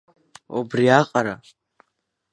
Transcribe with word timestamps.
Убриаҟара… 0.57 1.35